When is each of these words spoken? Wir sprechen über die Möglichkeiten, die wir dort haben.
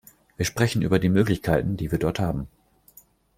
Wir 0.35 0.47
sprechen 0.47 0.81
über 0.81 0.97
die 0.97 1.09
Möglichkeiten, 1.09 1.77
die 1.77 1.91
wir 1.91 1.99
dort 1.99 2.17
haben. 2.19 2.47